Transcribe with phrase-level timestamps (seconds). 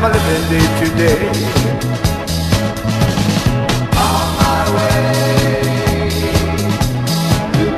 [0.00, 1.28] I'm a living day to day.
[3.96, 6.08] On my way,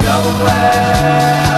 [0.04, 1.49] double glass.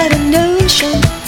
[0.00, 1.19] but a notion.